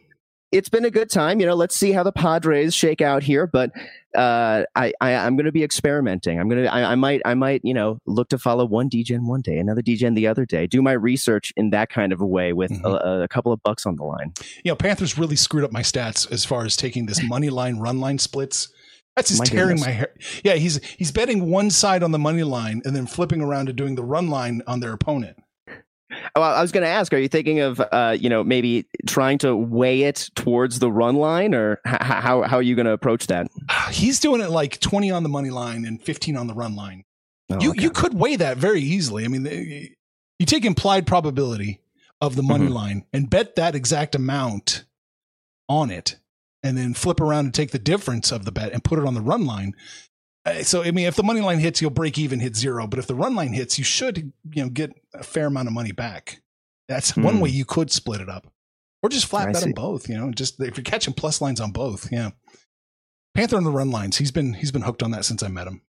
it's 0.53 0.69
been 0.69 0.85
a 0.85 0.91
good 0.91 1.11
time. 1.11 1.41
You 1.41 1.47
know, 1.47 1.55
let's 1.55 1.77
see 1.77 1.93
how 1.93 2.03
the 2.03 2.13
Padres 2.13 2.75
shake 2.75 3.01
out 3.01 3.23
here. 3.23 3.47
But 3.47 3.71
uh, 4.17 4.65
I, 4.75 4.93
I 5.01 5.13
am 5.13 5.37
going 5.37 5.47
to 5.47 5.53
be 5.53 5.63
experimenting. 5.63 6.41
I'm 6.41 6.49
gonna 6.49 6.67
I, 6.67 6.93
I, 6.93 6.95
might 6.97 7.23
I 7.25 7.35
might 7.35 7.61
you 7.65 7.75
know 7.75 7.99
look 8.07 8.29
to 8.31 8.39
follow 8.39 8.65
one 8.65 8.91
DGen 8.91 9.27
one 9.27 9.41
day, 9.41 9.59
another 9.59 9.83
DGen 9.83 10.15
the 10.15 10.27
other 10.27 10.45
day. 10.45 10.67
Do 10.67 10.83
my 10.83 10.93
research 10.93 11.53
in 11.57 11.71
that 11.71 11.91
kind 11.91 12.13
of 12.13 12.21
a 12.21 12.27
way 12.27 12.53
with 12.53 12.73
mm-hmm. 12.73 12.85
a, 12.85 13.23
a, 13.23 13.29
couple 13.29 13.53
of 13.53 13.63
bucks 13.63 13.87
on 13.87 13.97
the 13.97 14.05
line. 14.05 14.33
You 14.65 14.73
know, 14.73 14.77
Panthers 14.77 15.17
really 15.17 15.37
screwed 15.37 15.65
up 15.65 15.73
my 15.73 15.83
stats 15.83 16.31
as 16.33 16.45
far 16.45 16.65
as 16.65 16.77
taking 16.77 17.07
this 17.07 17.23
money 17.23 17.51
line 17.51 17.79
run 17.79 18.01
line 18.01 18.19
splits. 18.19 18.73
That's 19.17 19.29
just 19.29 19.41
my 19.41 19.45
tearing 19.45 19.77
goodness. 19.77 19.87
my 19.87 19.93
hair. 19.93 20.15
Yeah, 20.43 20.55
he's 20.55 20.83
he's 20.97 21.13
betting 21.13 21.51
one 21.51 21.71
side 21.71 22.03
on 22.03 22.11
the 22.11 22.19
money 22.19 22.43
line 22.43 22.83
and 22.85 22.97
then 22.97 23.07
flipping 23.07 23.41
around 23.41 23.67
to 23.67 23.73
doing 23.73 23.95
the 23.95 24.05
run 24.05 24.29
line 24.29 24.63
on 24.67 24.81
their 24.81 24.93
opponent. 24.93 25.37
Well, 26.35 26.45
I 26.45 26.61
was 26.61 26.73
going 26.73 26.83
to 26.83 26.89
ask, 26.89 27.13
are 27.13 27.19
you 27.19 27.29
thinking 27.29 27.61
of, 27.61 27.81
uh, 27.81 28.17
you 28.19 28.29
know, 28.29 28.43
maybe 28.43 28.87
trying 29.07 29.39
to 29.39 29.55
weigh 29.55 30.03
it 30.03 30.31
towards 30.35 30.79
the 30.79 30.91
run 30.91 31.17
line, 31.17 31.55
or 31.55 31.81
h- 31.87 31.97
how 32.01 32.43
how 32.43 32.57
are 32.57 32.63
you 32.63 32.75
going 32.75 32.87
to 32.87 32.93
approach 32.93 33.29
that? 33.29 33.49
He's 33.91 34.19
doing 34.19 34.41
it 34.41 34.51
like 34.51 34.81
twenty 34.81 35.11
on 35.11 35.23
the 35.23 35.29
money 35.29 35.51
line 35.51 35.85
and 35.85 36.03
fifteen 36.03 36.37
on 36.37 36.47
the 36.47 36.55
run 36.55 36.75
line. 36.75 37.05
Oh, 37.51 37.61
you 37.61 37.71
okay. 37.71 37.83
you 37.83 37.91
could 37.91 38.15
weigh 38.15 38.37
that 38.37 38.57
very 38.57 38.81
easily. 38.81 39.25
I 39.25 39.29
mean, 39.29 39.45
you 39.45 40.47
take 40.47 40.65
implied 40.65 41.07
probability 41.07 41.81
of 42.21 42.37
the 42.37 42.43
money 42.43 42.67
mm-hmm. 42.67 42.75
line 42.75 43.05
and 43.13 43.31
bet 43.31 43.57
that 43.57 43.75
exact 43.75 44.15
amount 44.15 44.85
on 45.69 45.91
it, 45.91 46.17
and 46.63 46.77
then 46.77 46.95
flip 46.95 47.21
around 47.21 47.47
and 47.47 47.55
take 47.55 47.71
the 47.71 47.79
difference 47.79 48.33
of 48.33 48.45
the 48.45 48.53
bet 48.53 48.73
and 48.73 48.85
put 48.85 48.99
it 48.99 49.07
on 49.07 49.15
the 49.15 49.21
run 49.21 49.47
line. 49.47 49.75
Uh, 50.47 50.63
so 50.63 50.83
I 50.83 50.91
mean, 50.91 51.07
if 51.07 51.17
the 51.17 51.23
money 51.23 51.41
line 51.41 51.59
hits, 51.59 51.83
you'll 51.83 51.91
break 51.91 52.19
even, 52.19 52.41
hit 52.41 52.57
zero. 52.57 52.87
But 52.87 52.99
if 52.99 53.07
the 53.07 53.15
run 53.15 53.35
line 53.35 53.53
hits, 53.53 53.79
you 53.79 53.85
should 53.85 54.33
you 54.53 54.63
know 54.63 54.69
get 54.69 54.93
a 55.15 55.23
fair 55.23 55.47
amount 55.47 55.69
of 55.69 55.75
money 55.75 55.93
back. 55.93 56.43
That's 56.89 57.17
one 57.17 57.37
hmm. 57.37 57.41
way 57.41 57.51
you 57.51 57.65
could 57.65 57.91
split 57.91 58.21
it 58.21 58.29
up, 58.29 58.47
or 59.03 59.11
just 59.11 59.27
flat 59.27 59.49
I 59.49 59.53
bet 59.53 59.63
see. 59.63 59.67
them 59.67 59.73
both. 59.75 60.09
You 60.09 60.17
know, 60.17 60.31
just 60.31 60.61
if 60.61 60.77
you're 60.77 60.85
catching 60.85 61.15
plus 61.15 61.41
lines 61.41 61.61
on 61.61 61.73
both, 61.73 62.11
yeah. 62.11 62.31
Panther 63.35 63.57
on 63.57 63.65
the 63.65 63.71
run 63.71 63.91
lines, 63.91 64.17
he's 64.17 64.33
been 64.33 64.55
he's 64.55 64.73
been 64.73 64.83
hooked 64.83 65.03
on 65.03 65.11
that 65.11 65.25
since 65.25 65.43
I 65.43 65.49
met 65.49 65.67
him. 65.67 65.83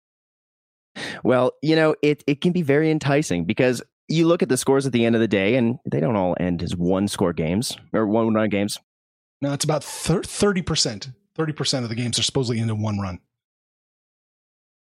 Well, 1.23 1.52
you 1.62 1.76
know, 1.76 1.95
it 2.02 2.25
it 2.26 2.40
can 2.40 2.52
be 2.52 2.62
very 2.62 2.90
enticing 2.90 3.45
because 3.45 3.83
you 4.09 4.26
look 4.26 4.42
at 4.42 4.49
the 4.49 4.57
scores 4.57 4.85
at 4.85 4.92
the 4.92 5.07
end 5.07 5.14
of 5.14 5.21
the 5.21 5.28
day, 5.28 5.54
and 5.54 5.78
they 5.90 6.00
don't 6.00 6.16
all 6.16 6.37
end 6.40 6.61
as 6.62 6.75
one 6.75 7.07
score 7.07 7.33
games 7.33 7.76
or 7.92 8.07
one 8.07 8.35
run 8.35 8.49
games. 8.49 8.78
No, 9.40 9.52
it's 9.52 9.64
about 9.64 9.85
thirty 9.85 10.61
percent. 10.61 11.11
Thirty 11.37 11.52
percent 11.52 11.85
of 11.85 11.88
the 11.88 11.95
games 11.95 12.19
are 12.19 12.25
supposedly 12.25 12.59
into 12.59 12.75
one 12.75 12.99
run 12.99 13.21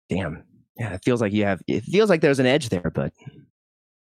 damn, 0.10 0.44
yeah, 0.78 0.94
it 0.94 1.04
feels 1.04 1.22
like 1.22 1.34
you 1.34 1.46
have. 1.46 1.62
It 1.68 1.84
feels 1.84 2.10
like 2.10 2.22
there's 2.22 2.40
an 2.40 2.46
edge 2.46 2.70
there, 2.70 2.92
but 2.94 3.14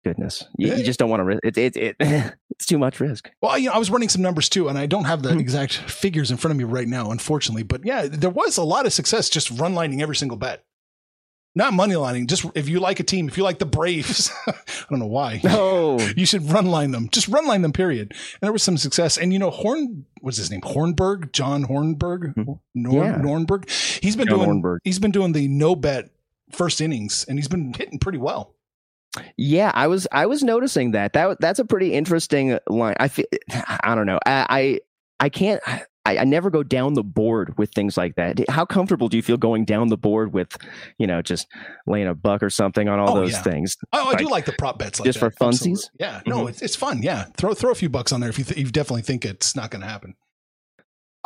goodness, 0.04 0.44
you, 0.56 0.74
you 0.74 0.84
just 0.84 0.98
don't 0.98 1.10
want 1.10 1.20
to 1.20 1.24
risk. 1.24 1.40
It, 1.44 1.58
it, 1.58 1.76
it, 1.76 1.96
it's 2.50 2.66
too 2.66 2.78
much 2.78 3.00
risk. 3.00 3.30
Well, 3.42 3.58
you 3.58 3.68
know, 3.68 3.74
I 3.74 3.78
was 3.78 3.90
running 3.90 4.08
some 4.08 4.22
numbers 4.22 4.48
too, 4.48 4.68
and 4.68 4.78
I 4.78 4.86
don't 4.86 5.04
have 5.04 5.22
the 5.22 5.32
hmm. 5.32 5.40
exact 5.40 5.74
figures 5.74 6.30
in 6.30 6.36
front 6.36 6.52
of 6.52 6.58
me 6.58 6.64
right 6.64 6.88
now, 6.88 7.10
unfortunately. 7.10 7.62
But 7.62 7.84
yeah, 7.84 8.06
there 8.08 8.30
was 8.30 8.56
a 8.56 8.64
lot 8.64 8.86
of 8.86 8.92
success 8.92 9.28
just 9.28 9.50
run 9.50 9.74
lining 9.74 10.02
every 10.02 10.16
single 10.16 10.38
bet. 10.38 10.64
Not 11.58 11.72
money 11.72 11.96
lining, 11.96 12.28
just 12.28 12.46
if 12.54 12.68
you 12.68 12.78
like 12.78 13.00
a 13.00 13.02
team, 13.02 13.26
if 13.26 13.36
you 13.36 13.42
like 13.42 13.58
the 13.58 13.66
Braves, 13.66 14.30
I 14.46 14.54
don't 14.88 15.00
know 15.00 15.06
why. 15.06 15.40
No, 15.42 15.98
you 16.16 16.24
should 16.24 16.48
run 16.52 16.66
line 16.66 16.92
them. 16.92 17.08
Just 17.10 17.26
run 17.26 17.48
line 17.48 17.62
them. 17.62 17.72
Period. 17.72 18.12
And 18.12 18.40
there 18.42 18.52
was 18.52 18.62
some 18.62 18.76
success. 18.76 19.18
And 19.18 19.32
you 19.32 19.40
know, 19.40 19.50
Horn, 19.50 20.06
what's 20.20 20.36
his 20.36 20.52
name? 20.52 20.60
Hornberg, 20.60 21.32
John 21.32 21.64
Hornberg, 21.64 22.32
mm-hmm. 22.36 22.52
Nor- 22.76 23.04
yeah. 23.04 23.16
Nornberg. 23.16 23.68
He's 24.00 24.14
been 24.14 24.28
John 24.28 24.38
doing. 24.38 24.62
Hornberg. 24.62 24.78
He's 24.84 25.00
been 25.00 25.10
doing 25.10 25.32
the 25.32 25.48
no 25.48 25.74
bet 25.74 26.10
first 26.52 26.80
innings, 26.80 27.24
and 27.28 27.36
he's 27.40 27.48
been 27.48 27.74
hitting 27.74 27.98
pretty 27.98 28.18
well. 28.18 28.54
Yeah, 29.36 29.72
I 29.74 29.88
was 29.88 30.06
I 30.12 30.26
was 30.26 30.44
noticing 30.44 30.92
that. 30.92 31.14
That 31.14 31.40
that's 31.40 31.58
a 31.58 31.64
pretty 31.64 31.92
interesting 31.92 32.56
line. 32.68 32.94
I 33.00 33.08
feel 33.08 33.26
I 33.50 33.96
don't 33.96 34.06
know. 34.06 34.20
I 34.24 34.46
I, 34.48 34.80
I 35.18 35.28
can't 35.28 35.60
I, 36.08 36.18
I, 36.18 36.24
never 36.24 36.50
go 36.50 36.62
down 36.62 36.94
the 36.94 37.02
board 37.02 37.56
with 37.58 37.70
things 37.72 37.96
like 37.96 38.14
that. 38.16 38.48
How 38.48 38.64
comfortable 38.64 39.08
do 39.08 39.16
you 39.16 39.22
feel 39.22 39.36
going 39.36 39.64
down 39.64 39.88
the 39.88 39.96
board 39.96 40.32
with, 40.32 40.56
you 40.98 41.06
know, 41.06 41.20
just 41.20 41.46
laying 41.86 42.06
a 42.06 42.14
buck 42.14 42.42
or 42.42 42.50
something 42.50 42.88
on 42.88 42.98
all 42.98 43.16
oh, 43.16 43.20
those 43.20 43.32
yeah. 43.32 43.42
things? 43.42 43.76
Oh, 43.92 44.06
I 44.06 44.10
like, 44.10 44.18
do 44.18 44.28
like 44.28 44.44
the 44.46 44.52
prop 44.52 44.78
bets, 44.78 44.98
like 45.00 45.06
just 45.06 45.20
that. 45.20 45.34
for 45.34 45.44
funsies. 45.44 45.90
Absolutely. 45.90 45.90
Yeah, 46.00 46.22
no, 46.26 46.38
mm-hmm. 46.38 46.48
it's, 46.48 46.62
it's 46.62 46.76
fun. 46.76 47.02
Yeah, 47.02 47.24
throw 47.36 47.52
throw 47.54 47.70
a 47.70 47.74
few 47.74 47.88
bucks 47.88 48.12
on 48.12 48.20
there 48.20 48.30
if 48.30 48.38
you 48.38 48.44
th- 48.44 48.58
you 48.58 48.70
definitely 48.70 49.02
think 49.02 49.24
it's 49.24 49.54
not 49.54 49.70
going 49.70 49.82
to 49.82 49.88
happen. 49.88 50.14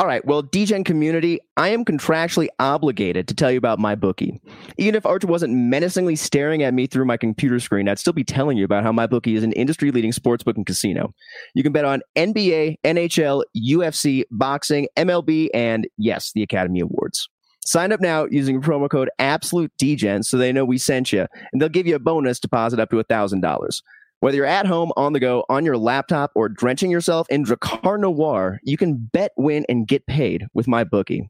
All 0.02 0.08
right, 0.08 0.24
well, 0.24 0.42
DGen 0.42 0.84
community, 0.84 1.38
I 1.56 1.68
am 1.68 1.84
contractually 1.84 2.48
obligated 2.58 3.28
to 3.28 3.34
tell 3.34 3.52
you 3.52 3.56
about 3.56 3.78
my 3.78 3.94
bookie. 3.94 4.40
Even 4.76 4.96
if 4.96 5.06
Archer 5.06 5.28
wasn't 5.28 5.54
menacingly 5.54 6.16
staring 6.16 6.64
at 6.64 6.74
me 6.74 6.88
through 6.88 7.04
my 7.04 7.16
computer 7.16 7.60
screen, 7.60 7.88
I'd 7.88 8.00
still 8.00 8.12
be 8.12 8.24
telling 8.24 8.58
you 8.58 8.64
about 8.64 8.82
how 8.82 8.90
my 8.90 9.06
bookie 9.06 9.36
is 9.36 9.44
an 9.44 9.52
industry-leading 9.52 10.10
sportsbook 10.10 10.56
and 10.56 10.66
casino. 10.66 11.14
You 11.54 11.62
can 11.62 11.70
bet 11.70 11.84
on 11.84 12.02
NBA, 12.16 12.78
NHL, 12.82 13.44
UFC, 13.56 14.24
boxing, 14.32 14.88
MLB, 14.98 15.50
and 15.54 15.86
yes, 15.98 16.32
the 16.34 16.42
Academy 16.42 16.80
Awards. 16.80 17.28
Sign 17.64 17.92
up 17.92 18.00
now 18.00 18.26
using 18.28 18.60
promo 18.60 18.90
code 18.90 19.08
AbsoluteDGen 19.20 20.24
so 20.24 20.36
they 20.36 20.50
know 20.50 20.64
we 20.64 20.78
sent 20.78 21.12
you, 21.12 21.28
and 21.52 21.62
they'll 21.62 21.68
give 21.68 21.86
you 21.86 21.94
a 21.94 22.00
bonus 22.00 22.40
deposit 22.40 22.80
up 22.80 22.90
to 22.90 22.96
$1,000. 22.96 23.82
Whether 24.22 24.36
you're 24.36 24.46
at 24.46 24.66
home, 24.66 24.92
on 24.96 25.14
the 25.14 25.18
go, 25.18 25.44
on 25.48 25.64
your 25.64 25.76
laptop, 25.76 26.30
or 26.36 26.48
drenching 26.48 26.92
yourself 26.92 27.26
in 27.28 27.44
Drakkar 27.44 27.98
Noir, 27.98 28.60
you 28.62 28.76
can 28.76 28.94
bet, 28.94 29.32
win, 29.36 29.66
and 29.68 29.84
get 29.84 30.06
paid 30.06 30.46
with 30.54 30.68
my 30.68 30.84
bookie. 30.84 31.28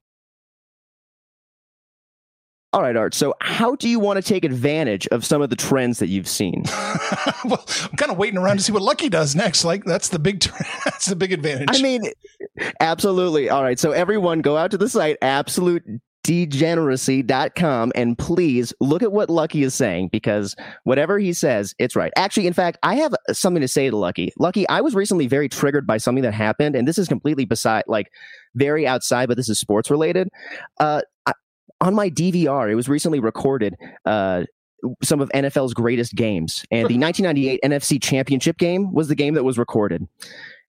All 2.74 2.82
right, 2.82 2.94
Art. 2.94 3.14
So, 3.14 3.32
how 3.40 3.76
do 3.76 3.88
you 3.88 3.98
want 3.98 4.18
to 4.18 4.22
take 4.22 4.44
advantage 4.44 5.06
of 5.06 5.24
some 5.24 5.40
of 5.40 5.48
the 5.48 5.56
trends 5.56 6.00
that 6.00 6.08
you've 6.08 6.28
seen? 6.28 6.64
well, 7.46 7.64
I'm 7.66 7.96
kind 7.96 8.12
of 8.12 8.18
waiting 8.18 8.38
around 8.38 8.58
to 8.58 8.62
see 8.62 8.72
what 8.72 8.82
Lucky 8.82 9.08
does 9.08 9.34
next. 9.34 9.64
Like, 9.64 9.84
that's 9.84 10.10
the 10.10 10.18
big, 10.18 10.40
that's 10.84 11.06
the 11.06 11.16
big 11.16 11.32
advantage. 11.32 11.68
I 11.70 11.80
mean, 11.80 12.02
absolutely. 12.80 13.48
All 13.48 13.62
right. 13.62 13.78
So, 13.78 13.92
everyone, 13.92 14.42
go 14.42 14.58
out 14.58 14.70
to 14.72 14.76
the 14.76 14.90
site, 14.90 15.16
absolute 15.22 15.82
degeneracy.com 16.24 17.92
and 17.94 18.16
please 18.16 18.72
look 18.80 19.02
at 19.02 19.12
what 19.12 19.28
Lucky 19.28 19.62
is 19.62 19.74
saying 19.74 20.08
because 20.08 20.54
whatever 20.84 21.18
he 21.18 21.32
says, 21.32 21.74
it's 21.78 21.96
right. 21.96 22.12
Actually, 22.16 22.46
in 22.46 22.52
fact, 22.52 22.78
I 22.82 22.94
have 22.96 23.14
something 23.32 23.60
to 23.60 23.68
say 23.68 23.90
to 23.90 23.96
Lucky. 23.96 24.32
Lucky, 24.38 24.68
I 24.68 24.80
was 24.80 24.94
recently 24.94 25.26
very 25.26 25.48
triggered 25.48 25.86
by 25.86 25.98
something 25.98 26.22
that 26.22 26.34
happened, 26.34 26.76
and 26.76 26.86
this 26.86 26.98
is 26.98 27.08
completely 27.08 27.44
beside, 27.44 27.84
like, 27.86 28.10
very 28.54 28.86
outside, 28.86 29.26
but 29.26 29.36
this 29.36 29.48
is 29.48 29.58
sports 29.58 29.90
related. 29.90 30.28
Uh, 30.78 31.02
I, 31.26 31.32
on 31.80 31.94
my 31.94 32.08
DVR, 32.08 32.70
it 32.70 32.76
was 32.76 32.88
recently 32.88 33.20
recorded. 33.20 33.74
Uh, 34.04 34.44
some 35.02 35.20
of 35.20 35.28
NFL's 35.30 35.74
greatest 35.74 36.14
games, 36.14 36.64
and 36.70 36.88
the 36.88 36.98
1998 36.98 37.60
NFC 37.64 38.02
Championship 38.02 38.58
game 38.58 38.92
was 38.92 39.08
the 39.08 39.14
game 39.14 39.34
that 39.34 39.44
was 39.44 39.58
recorded. 39.58 40.06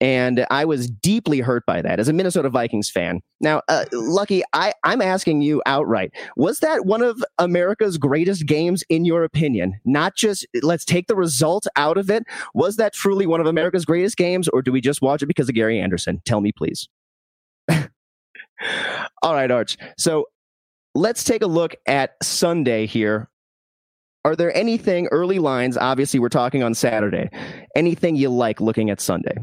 And 0.00 0.46
I 0.50 0.64
was 0.64 0.90
deeply 0.90 1.40
hurt 1.40 1.64
by 1.66 1.80
that 1.82 1.98
as 1.98 2.08
a 2.08 2.12
Minnesota 2.12 2.50
Vikings 2.50 2.90
fan. 2.90 3.22
Now, 3.40 3.62
uh, 3.68 3.86
Lucky, 3.92 4.42
I, 4.52 4.72
I'm 4.84 5.00
asking 5.00 5.40
you 5.42 5.62
outright: 5.66 6.12
Was 6.36 6.60
that 6.60 6.84
one 6.84 7.02
of 7.02 7.22
America's 7.38 7.96
greatest 7.96 8.46
games, 8.46 8.84
in 8.88 9.04
your 9.04 9.24
opinion? 9.24 9.80
Not 9.84 10.14
just 10.14 10.46
let's 10.62 10.84
take 10.84 11.06
the 11.06 11.16
result 11.16 11.66
out 11.76 11.96
of 11.96 12.10
it. 12.10 12.24
Was 12.54 12.76
that 12.76 12.92
truly 12.92 13.26
one 13.26 13.40
of 13.40 13.46
America's 13.46 13.84
greatest 13.84 14.16
games, 14.16 14.48
or 14.48 14.62
do 14.62 14.70
we 14.72 14.80
just 14.80 15.00
watch 15.00 15.22
it 15.22 15.26
because 15.26 15.48
of 15.48 15.54
Gary 15.54 15.80
Anderson? 15.80 16.20
Tell 16.24 16.40
me, 16.40 16.52
please. 16.52 16.88
All 19.22 19.34
right, 19.34 19.50
Arch. 19.50 19.76
So 19.96 20.26
let's 20.94 21.24
take 21.24 21.42
a 21.42 21.46
look 21.46 21.74
at 21.86 22.16
Sunday 22.22 22.86
here. 22.86 23.28
Are 24.24 24.34
there 24.34 24.54
anything 24.56 25.06
early 25.12 25.38
lines? 25.38 25.76
Obviously, 25.76 26.18
we're 26.18 26.28
talking 26.28 26.62
on 26.62 26.74
Saturday. 26.74 27.30
Anything 27.76 28.16
you 28.16 28.28
like 28.28 28.60
looking 28.60 28.90
at 28.90 29.00
Sunday? 29.00 29.36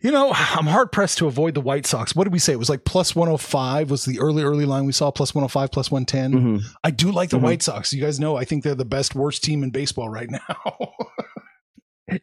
You 0.00 0.10
know, 0.10 0.32
I'm 0.34 0.66
hard 0.66 0.92
pressed 0.92 1.18
to 1.18 1.26
avoid 1.26 1.54
the 1.54 1.60
White 1.60 1.86
Sox. 1.86 2.14
What 2.14 2.24
did 2.24 2.32
we 2.32 2.38
say? 2.38 2.52
It 2.52 2.58
was 2.58 2.68
like 2.70 2.84
plus 2.84 3.14
105 3.14 3.90
was 3.90 4.04
the 4.04 4.20
early, 4.20 4.42
early 4.42 4.64
line 4.64 4.84
we 4.84 4.92
saw, 4.92 5.10
plus 5.10 5.34
105, 5.34 5.70
plus 5.70 5.90
110. 5.90 6.32
Mm-hmm. 6.32 6.66
I 6.84 6.90
do 6.90 7.10
like 7.10 7.30
the 7.30 7.36
mm-hmm. 7.36 7.44
White 7.44 7.62
Sox. 7.62 7.92
You 7.92 8.02
guys 8.02 8.20
know 8.20 8.36
I 8.36 8.44
think 8.44 8.64
they're 8.64 8.74
the 8.74 8.84
best, 8.84 9.14
worst 9.14 9.44
team 9.44 9.62
in 9.62 9.70
baseball 9.70 10.08
right 10.08 10.30
now. 10.48 10.92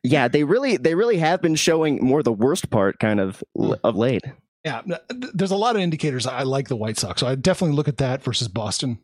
yeah, 0.03 0.27
they 0.27 0.43
really 0.43 0.77
they 0.77 0.95
really 0.95 1.17
have 1.17 1.41
been 1.41 1.55
showing 1.55 2.03
more 2.03 2.23
the 2.23 2.31
worst 2.31 2.69
part 2.69 2.99
kind 2.99 3.19
of 3.19 3.43
of 3.83 3.95
late. 3.95 4.23
Yeah, 4.65 4.81
there's 5.33 5.51
a 5.51 5.55
lot 5.55 5.77
of 5.77 5.81
indicators. 5.81 6.27
I 6.27 6.43
like 6.43 6.67
the 6.67 6.75
White 6.75 6.97
Sox, 6.97 7.21
so 7.21 7.27
I 7.27 7.35
definitely 7.35 7.75
look 7.75 7.87
at 7.87 7.97
that 7.97 8.21
versus 8.21 8.49
Boston. 8.49 8.99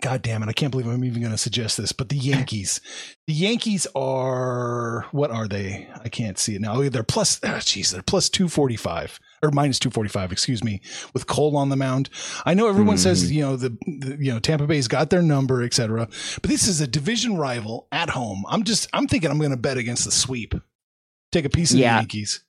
God 0.00 0.22
damn 0.22 0.42
it! 0.42 0.48
I 0.48 0.52
can't 0.52 0.70
believe 0.70 0.86
I'm 0.86 1.04
even 1.04 1.20
going 1.20 1.32
to 1.32 1.38
suggest 1.38 1.76
this, 1.76 1.90
but 1.90 2.10
the 2.10 2.16
Yankees, 2.16 2.80
the 3.26 3.32
Yankees 3.32 3.88
are 3.96 5.06
what 5.10 5.32
are 5.32 5.48
they? 5.48 5.88
I 6.04 6.08
can't 6.08 6.38
see 6.38 6.54
it 6.54 6.60
now. 6.60 6.88
They're 6.88 7.02
plus, 7.02 7.40
jeez, 7.40 7.92
oh, 7.92 7.96
they're 7.96 8.02
plus 8.02 8.28
two 8.28 8.48
forty 8.48 8.76
five 8.76 9.18
or 9.42 9.50
minus 9.50 9.80
two 9.80 9.90
forty 9.90 10.08
five. 10.08 10.30
Excuse 10.30 10.62
me, 10.62 10.80
with 11.12 11.26
Cole 11.26 11.56
on 11.56 11.70
the 11.70 11.76
mound. 11.76 12.08
I 12.46 12.54
know 12.54 12.68
everyone 12.68 12.96
mm-hmm. 12.96 13.02
says 13.02 13.32
you 13.32 13.42
know 13.42 13.56
the, 13.56 13.70
the, 13.86 14.16
you 14.20 14.32
know 14.32 14.38
Tampa 14.38 14.66
Bay's 14.66 14.86
got 14.86 15.10
their 15.10 15.22
number, 15.22 15.62
etc. 15.62 16.08
But 16.40 16.50
this 16.50 16.68
is 16.68 16.80
a 16.80 16.86
division 16.86 17.36
rival 17.36 17.88
at 17.90 18.10
home. 18.10 18.44
I'm 18.48 18.62
just 18.62 18.88
I'm 18.92 19.08
thinking 19.08 19.30
I'm 19.30 19.38
going 19.38 19.50
to 19.50 19.56
bet 19.56 19.76
against 19.76 20.04
the 20.04 20.12
sweep. 20.12 20.54
Take 21.32 21.44
a 21.44 21.50
piece 21.50 21.72
of 21.72 21.78
yeah. 21.78 21.94
the 21.94 22.00
Yankees. 22.02 22.44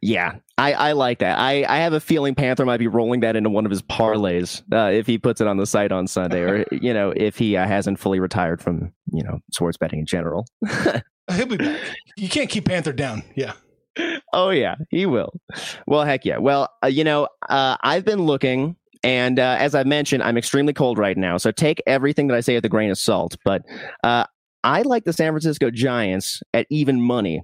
Yeah, 0.00 0.36
I, 0.58 0.72
I 0.72 0.92
like 0.92 1.18
that. 1.20 1.38
I, 1.38 1.64
I 1.68 1.78
have 1.78 1.92
a 1.92 2.00
feeling 2.00 2.34
Panther 2.34 2.64
might 2.64 2.78
be 2.78 2.86
rolling 2.86 3.20
that 3.20 3.36
into 3.36 3.50
one 3.50 3.64
of 3.64 3.70
his 3.70 3.82
parlays 3.82 4.62
uh, 4.72 4.90
if 4.92 5.06
he 5.06 5.18
puts 5.18 5.40
it 5.40 5.46
on 5.46 5.56
the 5.56 5.66
site 5.66 5.92
on 5.92 6.06
Sunday, 6.06 6.42
or 6.42 6.64
you 6.72 6.92
know, 6.92 7.12
if 7.16 7.36
he 7.38 7.56
uh, 7.56 7.66
hasn't 7.66 7.98
fully 7.98 8.20
retired 8.20 8.60
from 8.60 8.92
you 9.12 9.22
know 9.22 9.40
sports 9.52 9.76
betting 9.76 10.00
in 10.00 10.06
general. 10.06 10.46
He'll 11.32 11.46
be 11.46 11.56
back. 11.56 11.80
You 12.16 12.28
can't 12.28 12.50
keep 12.50 12.66
Panther 12.66 12.92
down. 12.92 13.22
Yeah. 13.34 13.54
Oh 14.32 14.50
yeah, 14.50 14.74
he 14.90 15.06
will. 15.06 15.32
Well, 15.86 16.04
heck 16.04 16.24
yeah. 16.24 16.38
Well, 16.38 16.68
uh, 16.82 16.88
you 16.88 17.04
know, 17.04 17.28
uh, 17.48 17.76
I've 17.80 18.04
been 18.04 18.22
looking. 18.22 18.76
And 19.02 19.38
uh, 19.38 19.56
as 19.58 19.74
I 19.74 19.84
mentioned, 19.84 20.22
I'm 20.22 20.38
extremely 20.38 20.72
cold 20.72 20.96
right 20.96 21.16
now. 21.16 21.36
So 21.36 21.50
take 21.50 21.82
everything 21.86 22.28
that 22.28 22.36
I 22.36 22.40
say 22.40 22.54
with 22.54 22.64
a 22.64 22.70
grain 22.70 22.90
of 22.90 22.96
salt. 22.96 23.36
But 23.44 23.62
uh, 24.02 24.24
I 24.64 24.80
like 24.80 25.04
the 25.04 25.12
San 25.12 25.32
Francisco 25.32 25.70
Giants 25.70 26.42
at 26.54 26.66
even 26.70 27.02
money 27.02 27.42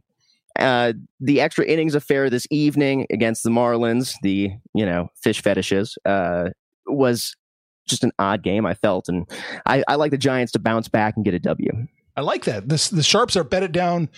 uh, 0.58 0.92
the 1.20 1.40
extra 1.40 1.64
innings 1.64 1.94
affair 1.94 2.28
this 2.30 2.46
evening 2.50 3.06
against 3.10 3.42
the 3.42 3.50
Marlins, 3.50 4.14
the 4.22 4.50
you 4.74 4.86
know 4.86 5.08
fish 5.22 5.42
fetishes, 5.42 5.96
uh, 6.04 6.50
was 6.86 7.36
just 7.86 8.04
an 8.04 8.12
odd 8.18 8.42
game. 8.42 8.66
I 8.66 8.74
felt, 8.74 9.08
and 9.08 9.28
I, 9.66 9.82
I 9.88 9.96
like 9.96 10.10
the 10.10 10.18
Giants 10.18 10.52
to 10.52 10.58
bounce 10.58 10.88
back 10.88 11.14
and 11.16 11.24
get 11.24 11.34
a 11.34 11.40
W. 11.40 11.70
I 12.16 12.22
like 12.22 12.44
that. 12.44 12.68
This 12.68 12.88
the 12.88 13.02
sharps 13.02 13.36
are 13.36 13.44
betted 13.44 13.72
down 13.72 14.08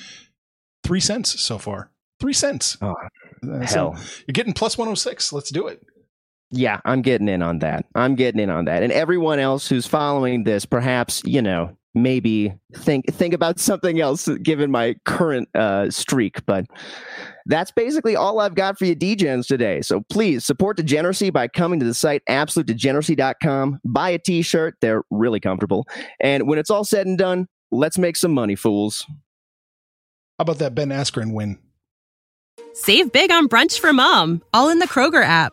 three 0.85 1.01
cents 1.01 1.41
so 1.41 1.59
far. 1.59 1.91
Three 2.21 2.33
cents. 2.33 2.79
Oh, 2.81 2.95
uh, 3.51 3.61
hell! 3.61 3.97
you're 4.27 4.33
getting 4.33 4.53
plus 4.53 4.79
one 4.79 4.87
hundred 4.87 4.93
oh 4.93 4.97
six. 4.97 5.33
Let's 5.33 5.51
do 5.51 5.67
it. 5.67 5.85
Yeah, 6.51 6.81
I'm 6.85 7.03
getting 7.03 7.29
in 7.29 7.43
on 7.43 7.61
that. 7.61 7.87
I'm 7.95 8.15
getting 8.15 8.41
in 8.41 8.51
on 8.51 8.67
that. 8.67 8.83
And 8.83 8.93
everyone 8.93 9.39
else 9.39 9.69
who's 9.69 9.87
following 9.87 10.45
this, 10.45 10.67
perhaps 10.67 11.23
you 11.25 11.41
know, 11.41 11.77
maybe 11.95 12.55
think 12.75 13.13
think 13.13 13.35
about 13.35 13.59
something 13.59 14.01
else 14.01 14.29
given 14.43 14.71
my 14.71 14.97
current 15.05 15.49
uh, 15.55 15.91
streak. 15.91 16.45
But 16.47 16.67
that's 17.47 17.71
basically 17.71 18.17
all 18.17 18.41
I've 18.41 18.55
got 18.55 18.79
for 18.79 18.85
you, 18.85 18.97
DGens, 18.97 19.47
today. 19.47 19.83
So 19.83 20.03
please 20.11 20.45
support 20.45 20.77
Degeneracy 20.77 21.31
by 21.31 21.49
coming 21.49 21.81
to 21.81 21.87
the 21.87 21.95
site 21.95 22.23
absolutedegeneracy.com. 22.29 23.81
Buy 23.85 24.11
a 24.11 24.19
t-shirt; 24.19 24.77
they're 24.81 25.03
really 25.11 25.41
comfortable. 25.41 25.87
And 26.21 26.47
when 26.47 26.59
it's 26.59 26.71
all 26.71 26.85
said 26.85 27.07
and 27.07 27.19
done, 27.19 27.49
let's 27.71 27.99
make 27.99 28.17
some 28.17 28.33
money, 28.33 28.55
fools. 28.55 29.07
How 30.39 30.45
about 30.45 30.59
that 30.59 30.75
Ben 30.75 30.89
Askren 30.89 31.33
win? 31.33 31.59
Save 32.75 33.13
big 33.13 33.31
on 33.31 33.49
brunch 33.49 33.79
for 33.79 33.93
mom, 33.93 34.43
all 34.55 34.71
in 34.71 34.79
the 34.79 34.89
Kroger 34.89 35.23
app. 35.23 35.53